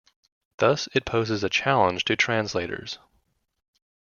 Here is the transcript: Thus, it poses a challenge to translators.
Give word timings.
Thus, 0.57 0.89
it 0.95 1.05
poses 1.05 1.43
a 1.43 1.47
challenge 1.49 2.05
to 2.05 2.15
translators. 2.15 2.97